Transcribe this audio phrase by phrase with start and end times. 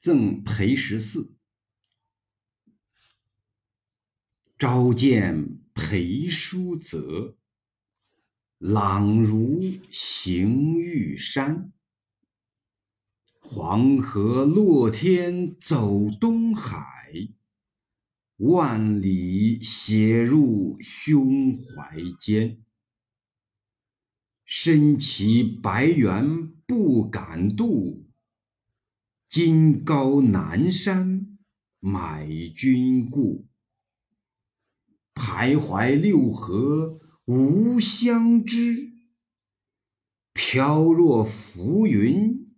[0.00, 1.34] 赠裴十四。
[4.56, 7.36] 朝见裴叔泽，
[8.58, 11.72] 朗如行玉山。
[13.40, 17.28] 黄河落天走东海，
[18.36, 22.62] 万里写入胸怀间。
[24.44, 28.07] 身骑白猿不敢渡。
[29.30, 31.38] 今高南山
[31.80, 32.26] 买
[32.56, 33.46] 君故，
[35.14, 38.90] 徘徊六合无相知。
[40.32, 42.56] 飘若浮云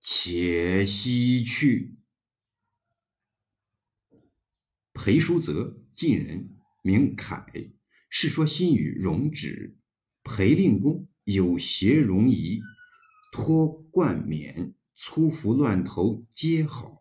[0.00, 1.98] 且西去。
[4.94, 7.44] 裴叔泽，晋人，名凯，
[8.08, 9.76] 《世说新语》容止。
[10.22, 12.58] 裴令公有邪容仪，
[13.32, 14.74] 托冠冕。
[15.02, 17.00] 粗服乱头皆好，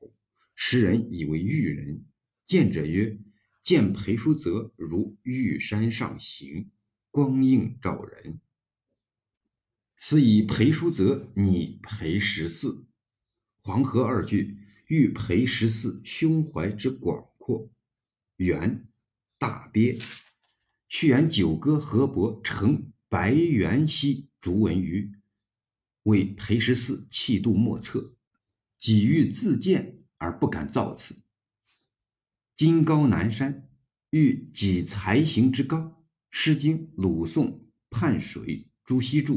[0.56, 2.06] 时人以为玉人。
[2.46, 3.20] 见者曰
[3.62, 6.72] ：“见裴叔泽如玉山上行，
[7.12, 8.40] 光映照人。”
[10.00, 12.88] 此以裴叔泽拟裴十四。
[13.58, 17.70] 黄河二句喻裴十四胸怀之广阔。
[18.38, 18.88] 元，
[19.38, 20.00] 大鳖。
[20.88, 25.19] 屈原《九歌》河伯乘白猿兮逐文鱼。
[26.10, 28.18] 为裴十四气度莫测，
[28.78, 31.16] 己欲自见而不敢造次。
[32.58, 33.70] 金高南山，
[34.10, 35.78] 欲己才行之高。
[36.30, 38.44] 《诗经·鲁颂·泮水·
[38.84, 39.36] 朱熹注》：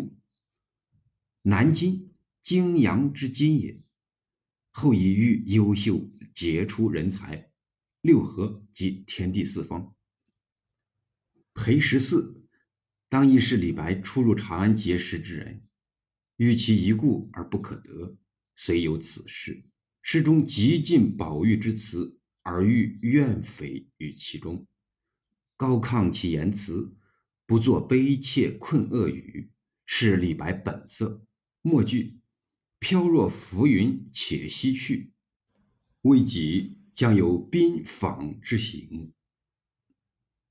[1.43, 2.13] 南京，
[2.43, 3.81] 泾阳之金也。
[4.71, 7.53] 后以喻优秀杰出人才。
[8.01, 9.95] 六合即天地四方。
[11.55, 12.49] 裴十四，
[13.09, 15.63] 当亦是李白初入长安结识之人。
[16.37, 18.17] 欲其一顾而不可得，
[18.57, 19.65] 虽有此事，
[20.03, 24.67] 诗中极尽宝玉之词，而欲怨匪于其中，
[25.57, 26.97] 高亢其言辞，
[27.47, 29.51] 不作悲切困厄语，
[29.87, 31.25] 是李白本色。
[31.61, 32.19] 末句
[32.81, 35.13] 飘若浮云且西去，
[36.01, 39.13] 未几将有宾访之行。